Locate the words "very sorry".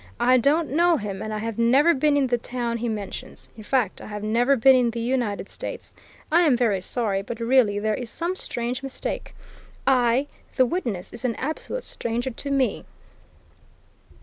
6.57-7.21